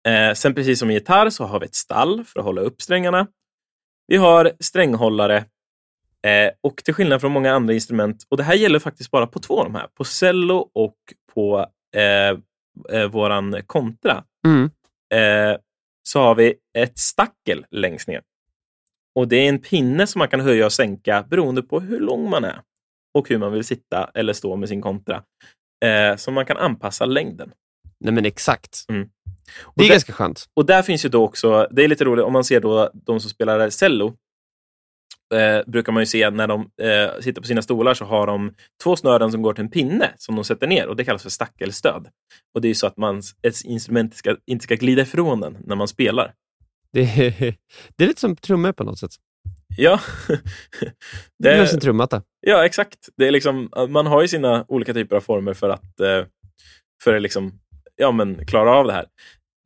[0.08, 2.82] Eh, sen precis som i gitarr så har vi ett stall för att hålla upp
[2.82, 3.26] strängarna.
[4.06, 5.36] Vi har stränghållare
[6.26, 9.38] eh, och till skillnad från många andra instrument, och det här gäller faktiskt bara på
[9.38, 10.96] två av de här, på cello och
[11.34, 12.38] på eh,
[12.92, 14.70] eh, våran kontra, Mm.
[15.14, 15.58] eh,
[16.08, 18.22] så har vi ett stackel längst ner.
[19.14, 22.30] Och det är en pinne som man kan höja och sänka beroende på hur lång
[22.30, 22.60] man är
[23.18, 25.22] och hur man vill sitta eller stå med sin kontra.
[25.84, 27.52] Eh, så man kan anpassa längden.
[28.00, 28.84] Nej men exakt.
[28.88, 29.08] Mm.
[29.74, 30.44] Det är där- ganska skönt.
[30.54, 33.20] och där finns ju då också, det är lite roligt, om man ser då de
[33.20, 34.14] som spelar cello,
[35.34, 38.54] eh, brukar man ju se när de eh, sitter på sina stolar så har de
[38.82, 41.30] två snören som går till en pinne som de sätter ner och det kallas för
[41.30, 42.08] stackelstöd.
[42.54, 45.56] Och det är ju så att man, ett instrument ska, inte ska glida ifrån en
[45.64, 46.34] när man spelar.
[46.92, 47.30] Det är,
[47.96, 49.10] det är lite som trummor på något sätt.
[49.76, 50.00] Ja,
[51.38, 52.22] Det är sin trummatta.
[52.40, 53.08] ja exakt.
[53.16, 56.24] Det är liksom, man har ju sina olika typer av former för att, eh,
[57.04, 57.60] för att liksom,
[57.96, 59.06] ja, men, klara av det här.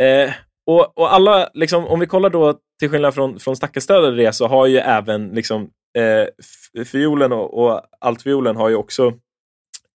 [0.03, 0.33] Eh,
[0.67, 4.33] och, och alla, liksom, om vi kollar då, till skillnad från, från stackelstöd eller det,
[4.33, 9.07] så har ju även liksom, eh, fiolen och, och altviolen har ju också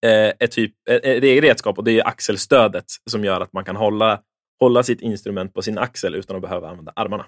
[0.05, 3.75] eh, ett, typ, ett, eget redskap och det är axelstödet som gör att man kan
[3.75, 4.19] hålla,
[4.59, 7.25] hålla sitt instrument på sin axel utan att behöva använda armarna.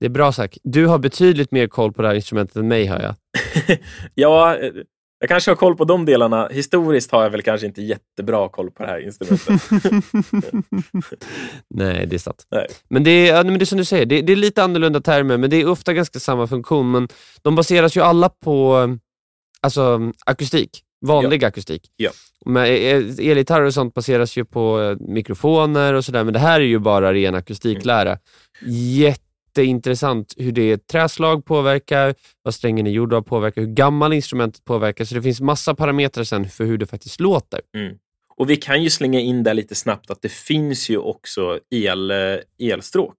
[0.00, 0.58] Det är bra sagt.
[0.62, 3.14] Du har betydligt mer koll på det här instrumentet än mig, hör jag.
[4.14, 4.72] ja, eh,
[5.18, 6.48] jag kanske har koll på de delarna.
[6.50, 9.62] Historiskt har jag väl kanske inte jättebra koll på det här instrumentet.
[11.74, 12.46] Nej, det är sant.
[12.50, 12.66] Nej.
[12.88, 15.00] Men det är, ja, men det är som du säger, det, det är lite annorlunda
[15.00, 16.90] termer, men det är ofta ganska samma funktion.
[16.90, 17.08] Men
[17.42, 18.96] de baseras ju alla på eh,
[19.60, 21.90] alltså, akustik, vanlig akustik.
[21.96, 22.10] Ja.
[22.46, 26.60] Men eh, elgitarrer och sånt baseras ju på eh, mikrofoner och sådär, men det här
[26.60, 28.18] är ju bara ren akustiklära.
[29.56, 35.04] Jätteintressant hur det träslag påverkar, vad strängen är gjord av påverkar, hur gammal instrumentet påverkar.
[35.04, 37.60] Så det finns massa parametrar sen för hur det faktiskt låter.
[38.36, 42.10] Och vi kan ju slänga in där lite snabbt att det finns ju också el,
[42.10, 42.16] eh,
[42.58, 43.16] elstråk.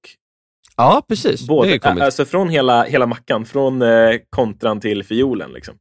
[0.77, 1.41] Ja, precis.
[1.41, 2.03] det Både, ju kommit.
[2.03, 5.51] alltså från hela, hela mackan, från eh, kontran till fiolen.
[5.53, 5.75] Liksom.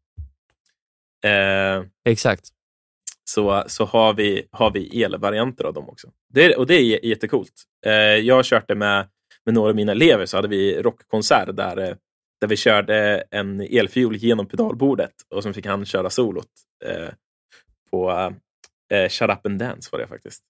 [1.25, 2.49] Eh, Exakt.
[3.25, 6.09] så så har, vi, har vi elvarianter av dem också.
[6.35, 7.53] Det och det är jättecoolt.
[7.87, 9.09] Eh, jag har kört det med,
[9.47, 11.97] med några av mina elever, så hade vi rockkonsert där, eh,
[12.41, 16.49] där vi körde en elfiol genom pedalbordet och så fick han köra solot
[16.85, 17.09] eh,
[17.91, 18.11] på
[18.93, 20.43] eh, Shut Up and Dance var det faktiskt.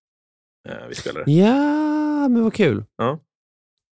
[0.69, 1.31] Eh, vi spelade.
[1.31, 2.85] Ja, men vad kul.
[2.97, 3.21] Ja.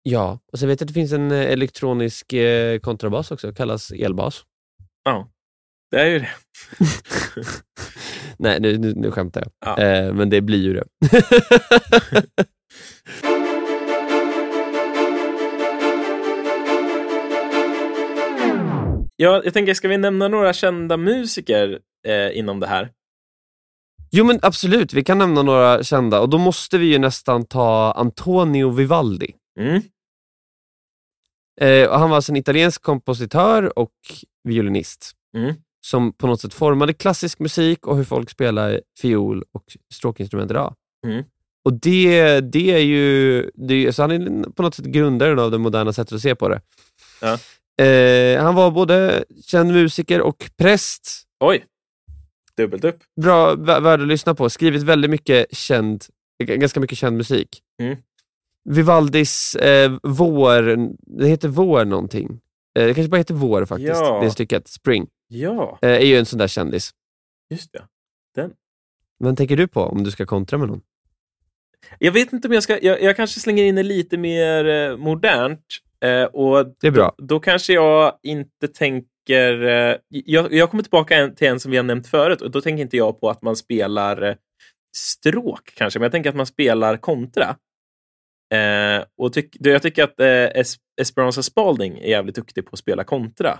[0.04, 3.92] Ja, och så vet jag att det finns en eh, elektronisk eh, kontrabas också, kallas
[3.92, 4.46] elbas.
[5.04, 5.28] Ja,
[5.92, 6.30] det är ju det.
[8.38, 9.78] Nej, nu, nu, nu skämtar jag.
[9.78, 9.84] Ja.
[9.84, 10.86] Eh, men det blir ju det.
[19.22, 22.90] Ja, jag tänker, ska vi nämna några kända musiker eh, inom det här?
[24.12, 27.92] Jo men absolut, vi kan nämna några kända och då måste vi ju nästan ta
[27.92, 29.36] Antonio Vivaldi.
[29.60, 29.82] Mm.
[31.62, 33.94] Eh, och han var alltså en italiensk kompositör och
[34.44, 35.54] violinist Mm.
[35.86, 40.76] som på något sätt formade klassisk musik och hur folk spelar fiol och stråkinstrument idag.
[41.08, 41.24] Mm.
[41.66, 45.52] Och det, det är ju, det är, så han är på något sätt grundaren av
[45.52, 46.62] det moderna sättet att se på det.
[47.22, 47.38] Ja.
[47.82, 51.24] Eh, han var både känd musiker och präst.
[51.40, 51.66] Oj!
[52.58, 53.00] Dubbelt upp.
[53.22, 54.50] Bra, vä- värd att lyssna på.
[54.50, 56.06] Skrivit väldigt mycket känd,
[56.44, 57.62] ganska mycket känd musik.
[57.82, 57.98] Mm.
[58.70, 60.62] Vivaldis eh, Vår,
[61.20, 62.30] det heter Vår någonting.
[62.80, 64.22] Eh, det kanske bara heter Vår faktiskt, Ja.
[64.24, 64.68] det stycket.
[64.68, 65.08] Spring.
[65.28, 66.92] Ja, Eh, är ju en sån där kändis.
[67.50, 68.50] just det.
[69.18, 70.82] Vad tänker du på om du ska kontra med någon?
[72.00, 72.80] Jag vet inte om jag ska...
[72.82, 75.66] Jag, jag kanske slänger in det lite mer eh, modernt.
[76.06, 77.16] Eh, och Det är bra.
[77.18, 79.62] Då, då kanske jag inte tänker...
[79.64, 82.62] Eh, jag, jag kommer tillbaka en, till en som vi har nämnt förut och då
[82.62, 84.36] tänker inte jag på att man spelar eh,
[84.98, 87.56] stråk kanske, men jag tänker att man spelar kontra.
[88.54, 90.28] Eh, och tyck, då jag tycker att eh,
[90.62, 93.60] es, Esperanza Spalding är jävligt duktig på att spela kontra.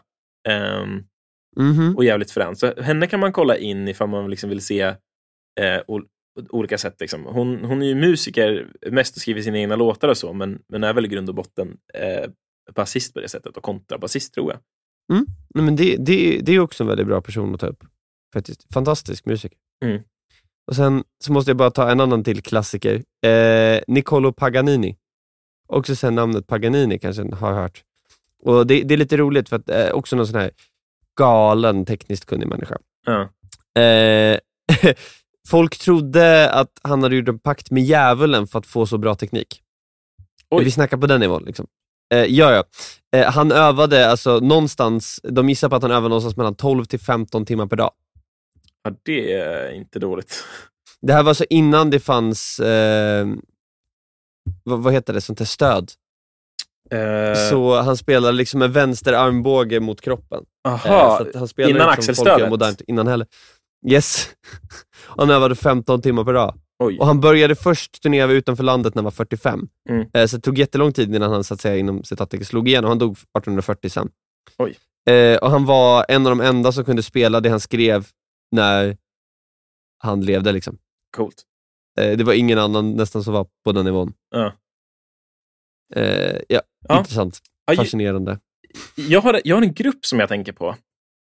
[0.50, 1.04] Ehm,
[1.58, 1.96] Mhm.
[1.98, 2.56] och jävligt frän.
[2.56, 6.08] Så henne kan man kolla in ifall man liksom vill se eh, ol-
[6.50, 6.96] olika sätt.
[7.00, 7.26] Liksom.
[7.26, 10.84] Hon, hon är ju musiker mest och skriver sina egna låtar och så, men, men
[10.84, 12.30] är väl i grund och botten eh,
[12.76, 14.60] basist på det sättet och kontrabasist tror jag.
[15.56, 17.84] Nej, men det, det, det är också en väldigt bra person att ta upp.
[18.34, 18.74] Faktiskt.
[18.74, 19.58] Fantastisk musiker.
[19.86, 20.02] Mm.
[20.68, 23.04] Och Sen så måste jag bara ta en annan till klassiker.
[23.26, 24.98] Eh, Niccolo Paganini.
[25.68, 27.84] Också sen namnet Paganini kanske har hört.
[28.44, 30.52] Och det, det är lite roligt för att eh, också någon sån här
[31.20, 32.78] galen tekniskt kunnig människa.
[33.06, 33.30] Ja.
[33.82, 34.40] Eh,
[35.48, 39.16] folk trodde att han hade gjort en pakt med djävulen för att få så bra
[39.16, 39.62] teknik.
[40.50, 40.64] Oj.
[40.64, 41.44] Vi snackar på den nivån.
[41.46, 41.68] Liksom.
[42.14, 42.64] Eh, ja, ja.
[43.20, 47.00] Eh, han övade alltså någonstans, de gissar på att han övade någonstans mellan 12 till
[47.00, 47.92] 15 timmar per dag.
[48.84, 50.44] ja, det är inte dåligt.
[51.02, 53.28] Det här var så innan det fanns, eh,
[54.64, 55.92] vad, vad heter det, sånt här stöd.
[56.92, 60.44] Eh, Så han spelade liksom med vänster armbåge mot kroppen.
[60.68, 62.50] Eh, aha, spelade innan liksom axelstödet?
[62.50, 63.28] modernt innan heller.
[63.88, 64.30] Yes.
[65.18, 66.60] han övade 15 timmar per dag.
[66.80, 66.98] oj.
[67.00, 69.68] Och han började först turnera utanför landet när han var 45.
[69.90, 70.08] Mm.
[70.14, 72.90] Eh, så det tog jättelång tid innan han så att säga, inom citattecken slog igenom.
[72.90, 74.10] Han dog 1840 sen.
[74.58, 74.78] Oj.
[75.14, 78.08] Eh, och han var en av de enda som kunde spela det han skrev
[78.52, 78.98] när
[80.04, 80.52] han levde.
[80.52, 80.78] Liksom.
[81.18, 81.44] Coolt.
[82.00, 84.14] Eh, det var ingen annan nästan som var på den nivån.
[84.36, 84.54] Ja.
[85.96, 87.00] Eh, ja, Ja.
[87.00, 87.40] Intressant.
[87.76, 88.40] Fascinerande.
[88.96, 90.76] jag, har, jag har en grupp som jag tänker på.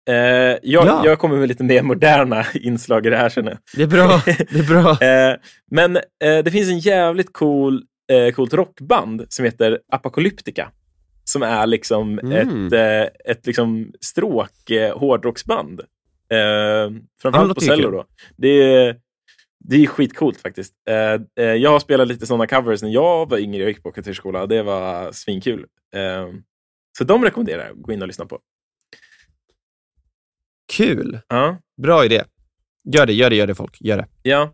[0.09, 1.01] Eh, jag, Ja.
[1.05, 3.57] jag kommer med lite mer moderna inslag i det här känner.
[3.75, 4.21] Det är bra.
[4.25, 4.97] Det är bra.
[5.07, 5.35] Eh,
[5.71, 10.71] men eh, det finns en jävligt cool, eh, coolt rockband som heter Apocalyptica.
[11.23, 12.31] Som är liksom Mm.
[12.67, 15.79] ett, eh, ett liksom stråk eh, hårdrocksband.
[16.31, 16.91] Eh,
[17.21, 17.91] framförallt på cello.
[17.91, 18.05] Då.
[18.37, 18.95] Det, är,
[19.59, 20.73] det är skitcoolt faktiskt.
[21.35, 24.45] Jag har spelat lite sådana covers när jag var yngre och gick på kulturskola.
[24.45, 25.65] Det var svinkul.
[26.97, 28.39] Så de rekommenderar jag att gå in och lyssna på.
[30.73, 31.19] Kul.
[31.27, 31.57] Ja.
[31.81, 32.23] Bra idé.
[32.93, 33.77] Gör det, gör det, gör det folk.
[33.81, 34.07] Gör det.
[34.23, 34.53] Ja.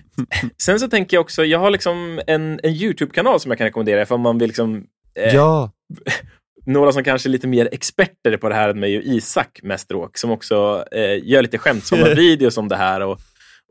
[0.62, 4.02] Sen så tänker jag också, jag har liksom en, en YouTube-kanal som jag kan rekommendera
[4.02, 5.72] ifall man vill liksom eh, Ja.
[6.66, 9.80] några som kanske är lite mer experter på det här än mig och Isak med
[9.80, 13.20] stråk, som också eh, gör lite skämtsamma videos om det här och,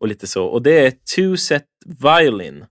[0.01, 0.45] och lite så.
[0.45, 2.65] Och det är Two Set Violin,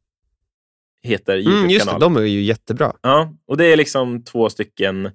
[1.03, 2.01] heter Mm, just det, YouTube-kanalen.
[2.01, 2.93] de är ju jättebra.
[3.03, 5.07] Ja, och det är liksom två stycken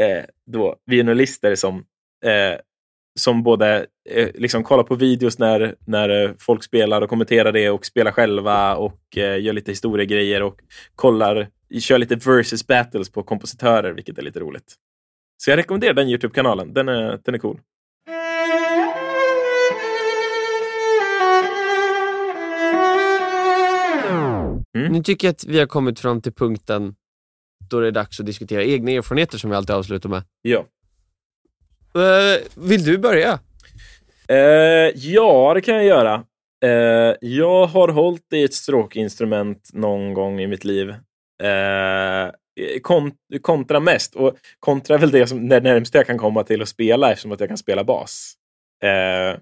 [0.00, 1.76] eh, då, violinister som,
[2.24, 2.58] eh,
[3.18, 7.70] som både eh, liksom kollar på videos när, när eh, folk spelar och kommenterar det
[7.70, 10.60] och spelar själva och eh, gör lite historiegrejer och
[10.94, 11.48] kollar,
[11.80, 14.74] kör lite versus battles på kompositörer, vilket är lite roligt.
[15.36, 16.74] Så jag rekommenderar den YouTube-kanalen.
[16.74, 17.60] Den är, den är cool.
[24.76, 24.92] Mm.
[24.92, 26.94] Nu tycker jag att vi har kommit fram till punkten
[27.70, 30.22] då det är dags att diskutera egna erfarenheter som vi alltid avslutar med.
[30.42, 30.64] Ja.
[31.94, 33.38] Eh, vill du börja?
[34.28, 34.36] Eh,
[34.94, 36.24] ja, det kan jag göra.
[36.64, 40.90] Eh, jag har hållit i ett stråkinstrument någon gång i mitt liv.
[41.42, 42.30] Eh,
[42.82, 44.14] kon kontra mest.
[44.16, 47.32] Och kontra är väl det som det närmaste jag kan komma till att spela eftersom
[47.32, 48.34] att jag kan spela bas.
[48.84, 49.38] Eh,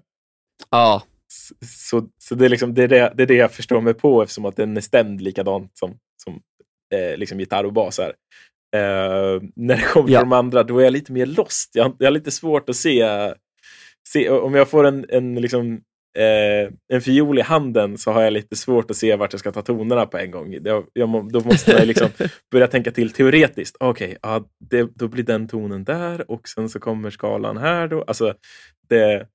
[0.69, 1.03] Ja.
[1.31, 3.93] s- så så det, är liksom, det, är det, det är det jag förstår mig
[3.93, 6.41] på eftersom att den är stämd likadant som, som
[6.95, 8.13] eh, liksom gitarr och bas är.
[8.75, 10.19] Eh, när det kommer till Ja.
[10.19, 11.71] de andra, då är jag lite mer lost.
[11.73, 13.07] Jag, jag har lite svårt att se,
[14.09, 15.73] se om jag får en, en, liksom,
[16.17, 19.51] eh, en fiol i handen så har jag lite svårt att se vart jag ska
[19.51, 20.53] ta tonerna på en gång.
[20.63, 22.09] Jag, jag, då måste ju liksom
[22.51, 23.77] börja tänka till teoretiskt.
[23.79, 27.87] Okej, ja, det- då blir den tonen där och sen så kommer skalan här.
[27.87, 28.03] Då.
[28.07, 28.33] Alltså,
[28.89, 29.27] det,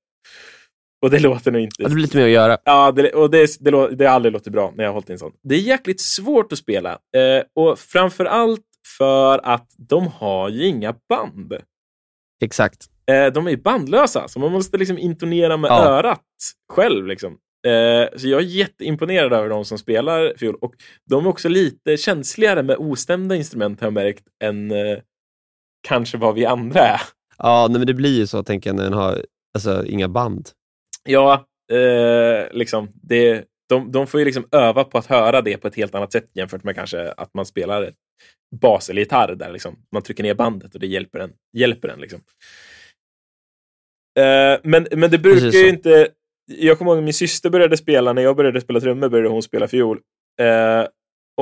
[1.01, 1.75] Och det låter nog inte...
[1.81, 2.57] Ja, det blir lite mer att göra.
[2.63, 5.13] Ja, det, och det, det, det har aldrig låtit bra när jag har hållit i
[5.13, 5.31] en sån.
[5.43, 6.91] Det är jäkligt svårt att spela.
[6.91, 8.61] Eh, och framför allt
[8.97, 11.53] för att de har ju inga band.
[12.41, 12.85] Exakt.
[13.11, 15.85] Eh, de är bandlösa, så man måste liksom intonera med Ja.
[15.85, 16.21] örat
[16.73, 17.07] själv.
[17.07, 17.37] Liksom.
[17.67, 20.55] Eh, så jag är jätteimponerad över de som spelar fiol.
[20.61, 20.73] Och
[21.09, 24.97] de är också lite känsligare med ostämda instrument har jag märkt än eh,
[25.87, 27.01] kanske vad vi andra är.
[27.37, 30.49] Ja, nej, men det blir ju så tänker jag när den har alltså, inga band.
[31.03, 31.45] Ja,
[32.51, 35.95] liksom, det, de, de får ju liksom öva på att höra det på ett helt
[35.95, 37.91] annat sätt jämfört med kanske att man spelar
[38.61, 39.75] bas eller gitarr där liksom.
[39.91, 41.33] man trycker ner bandet och det hjälper en.
[41.57, 42.19] Hjälper en liksom.
[44.19, 45.67] eh, men, men det brukar Precis ju så.
[45.67, 46.07] inte...
[46.47, 49.43] Jag kommer ihåg att min syster började spela, när jag började spela trummor började hon
[49.43, 49.99] spela fiol.
[50.41, 50.87] Eh,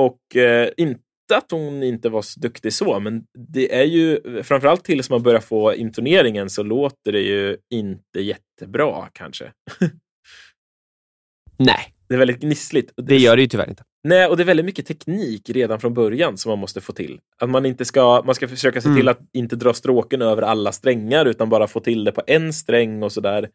[0.00, 1.00] och eh, inte
[1.34, 5.40] att hon inte var så duktig så, men det är ju framförallt tills man börjar
[5.40, 9.52] få intoneringen så låter det ju inte jättebra kanske.
[11.58, 12.90] Nej, Det är väldigt gnissligt.
[12.96, 13.84] Och det gör det ju tyvärr inte.
[14.04, 17.20] Nej, och det är väldigt mycket teknik redan från början som man måste få till.
[17.38, 18.98] Att man inte ska, man ska försöka se Mm.
[18.98, 22.52] till att inte dra stråken över alla strängar utan bara få till det på en
[22.52, 23.48] sträng och sådär.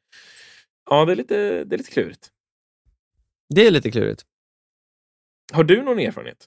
[0.90, 2.28] Ja, det är lite, det är lite klurigt.
[3.56, 4.24] Det är lite klurigt.
[5.54, 6.46] Har du någon erfarenhet?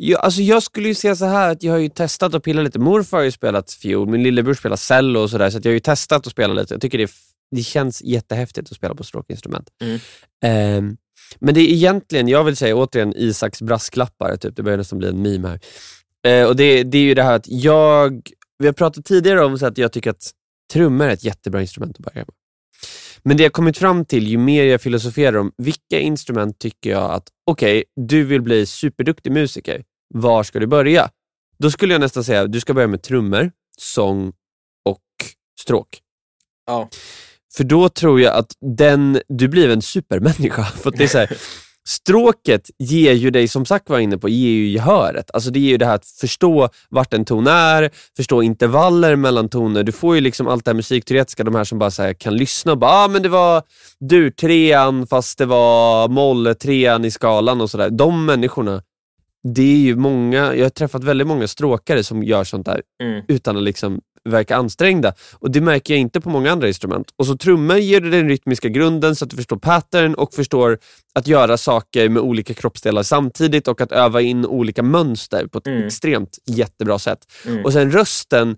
[0.00, 2.62] Ja, alltså jag skulle ju säga så här att jag har ju testat att pilla
[2.62, 2.78] lite.
[2.78, 5.74] Morfar har ju spelat fiol, min lillebror spelar cello och sådär, så att jag har
[5.74, 6.74] ju testat att spela lite.
[6.74, 7.10] Jag tycker det, är,
[7.56, 9.68] det känns jättehäftigt att spela på stråkinstrument.
[9.82, 9.98] Mm.
[10.44, 10.96] Ehm,
[11.38, 14.56] men det är egentligen, jag vill säga återigen Isaks brasklappar, typ.
[14.56, 15.60] det börjar nästan bli en meme här.
[16.26, 18.22] Eh, och det, det är ju det här att jag,
[18.58, 20.30] vi har pratat tidigare om så att jag tycker att
[20.72, 22.34] trummor är ett jättebra instrument att börja med.
[23.22, 27.10] Men det jag kommit fram till, ju mer jag filosoferar om vilka instrument tycker jag
[27.10, 29.82] att, okej, du vill bli superduktig musiker,
[30.14, 31.10] var ska du börja?
[31.58, 34.32] Då skulle jag nästan säga, du ska börja med trummor, sång
[34.84, 35.04] och
[35.60, 35.88] stråk.
[36.66, 36.88] Ja.
[37.56, 40.64] För då tror jag att den, du blir en supermänniska.
[40.82, 41.36] För det är så här,
[41.88, 45.30] stråket ger ju dig, som sagt var inne på, ger ju gehöret.
[45.32, 49.48] Alltså det ger ju det här att förstå vart en ton är, förstå intervaller mellan
[49.48, 49.82] toner.
[49.82, 52.36] Du får ju liksom allt det här musikteoretiska, de här som bara så här kan
[52.36, 53.62] lyssna och bara, ah, men det var
[54.00, 57.90] dur trean fast det var moll trean i skalan och sådär.
[57.90, 58.82] De människorna,
[59.54, 63.24] det är ju många, jag har träffat väldigt många stråkare som gör sånt där Mm.
[63.28, 65.12] utan att liksom verka ansträngda.
[65.34, 67.10] Och Det märker jag inte på många andra instrument.
[67.16, 70.78] Och så trummor ger dig den rytmiska grunden så att du förstår pattern och förstår
[71.14, 75.66] att göra saker med olika kroppsdelar samtidigt och att öva in olika mönster på ett
[75.66, 75.86] Mm.
[75.86, 77.18] extremt jättebra sätt.
[77.46, 77.64] Mm.
[77.64, 78.56] Och sen rösten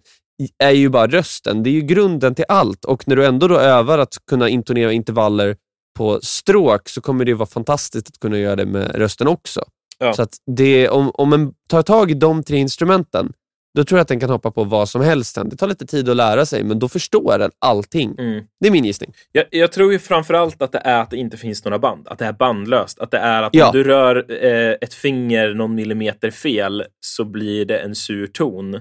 [0.59, 1.63] är ju bara rösten.
[1.63, 4.93] Det är ju grunden till allt och när du ändå då övar att kunna intonera
[4.93, 5.57] intervaller
[5.99, 9.61] på stråk så kommer det vara fantastiskt att kunna göra det med rösten också.
[10.01, 10.13] Ja.
[10.13, 13.33] Så att det, om, om man tar tag i de tre instrumenten,
[13.75, 15.49] då tror jag att den kan hoppa på vad som helst sen.
[15.49, 18.15] Det tar lite tid att lära sig, men då förstår den allting.
[18.19, 18.45] Mm.
[18.61, 19.13] Det är min gissning.
[19.33, 22.09] Jag, jag tror ju framförallt att det är att det inte finns några band.
[22.09, 22.99] Att det är bandlöst.
[23.01, 23.67] Att det är att Ja.
[23.67, 28.75] om du rör eh, ett finger någon millimeter fel så blir det en sur ton.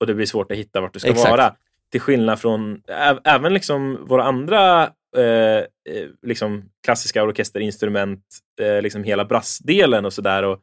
[0.00, 1.30] Och det blir svårt att hitta vart du ska Exakt.
[1.30, 1.54] vara.
[1.92, 2.80] Till skillnad från
[3.24, 5.58] även liksom våra andra Eh,
[5.94, 8.24] eh, liksom klassiska orkesterinstrument,
[8.60, 10.60] eh, liksom hela brassdelen och sådär och,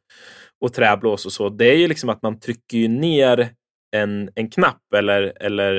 [0.62, 1.50] och träblås och så.
[1.50, 3.50] Det är ju liksom att man trycker ju ner
[3.96, 5.78] en, en knapp eller, eller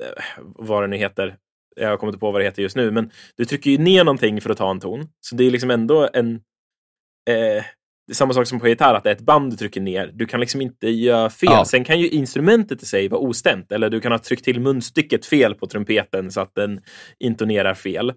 [0.00, 1.36] eh, vad det nu heter.
[1.76, 4.40] Jag kommer inte på vad det heter just nu, men du trycker ju ner någonting
[4.40, 5.08] för att ta en ton.
[5.20, 6.34] Så det är liksom ändå en...
[7.30, 7.64] Eh,
[8.06, 10.10] det är samma sak som på gitarr, att det är ett band du trycker ner.
[10.14, 11.48] Du kan liksom inte göra fel.
[11.52, 11.64] Ja.
[11.64, 15.26] Sen kan ju instrumentet i sig vara ostämt, eller du kan ha tryckt till munstycket
[15.26, 16.80] fel på trumpeten så att den
[17.18, 18.12] intonerar fel.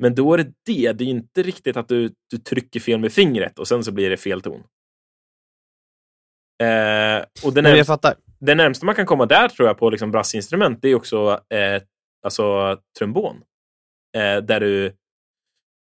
[0.00, 0.92] Men då är det det.
[0.92, 3.92] Det är ju inte riktigt att du, du trycker fel med fingret och sen så
[3.92, 4.62] blir det fel ton.
[6.62, 8.14] Eh, och närmsta, fattar.
[8.40, 11.82] det närmsta man kan komma där tror jag på liksom brassinstrument, det är också eh,
[12.24, 13.36] alltså, trombon.
[14.16, 14.92] Eh, där du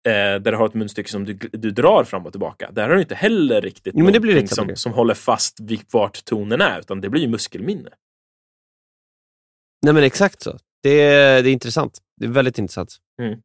[0.06, 2.70] eh, där du har ett munstycke som du, du drar fram och tillbaka.
[2.72, 6.60] Där har du inte heller riktigt Jo, någonting som, som håller fast vid vart tonen
[6.60, 7.90] är, utan det blir muskelminne.
[9.82, 10.58] Nej men exakt så.
[10.82, 11.98] Det är, det är intressant.
[12.16, 12.96] Det är väldigt intressant.
[13.22, 13.40] Mm.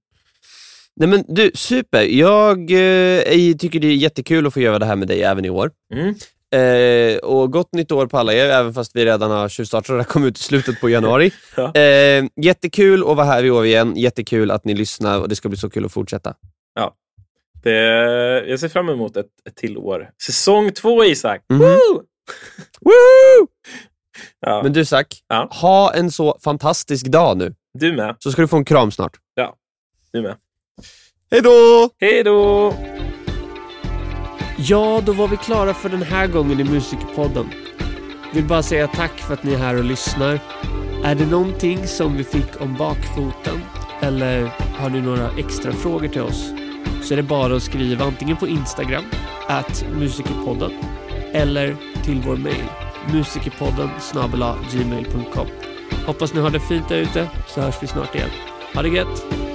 [0.96, 2.02] Nej men du, super.
[2.02, 5.50] Jag eh, tycker det är jättekul att få göra det här med dig även i
[5.50, 5.72] år.
[5.94, 6.16] Mm.
[6.60, 9.98] Eh, och gott nytt år på alla er, även fast vi redan har tjuvstartat och
[9.98, 11.32] det kommer ut i slutet på januari.
[11.58, 11.76] Ja.
[11.76, 15.50] eh, jättekul att vara här i år igen, jättekul att ni lyssnar och det ska
[15.50, 16.34] bli så kul att fortsätta.
[17.64, 17.72] Det,
[18.48, 20.10] jag ser fram emot ett, ett till år.
[20.26, 21.42] Säsong två, Isak!
[21.50, 21.60] Mhm.
[21.62, 22.04] Woo!
[22.82, 23.48] Woo!
[24.40, 25.48] Ja, Men du Zack, Ja.
[25.52, 28.16] ha en så fantastisk dag nu, du med.
[28.20, 29.18] så ska du få en kram snart.
[30.12, 30.36] Du med.
[31.32, 31.90] Hej då!
[32.00, 32.74] Hej då!
[34.58, 37.50] Ja, då var vi klara för den här gången i Musikpodden.
[38.34, 40.40] Vill bara säga tack för att ni är här och lyssnar.
[41.04, 43.62] Är det någonting som vi fick om bakfoten
[44.02, 46.52] eller har ni några extra frågor till oss
[47.04, 49.04] så är det bara att skriva antingen på Instagram,
[49.48, 50.72] at musikerpodden,
[51.34, 52.66] eller till vår mail,
[53.14, 53.90] musikerpodden
[54.72, 55.48] gmail.com.
[56.06, 58.30] Hoppas ni har det fint där ute så hörs vi snart igen.
[58.76, 59.55] Ha det gött!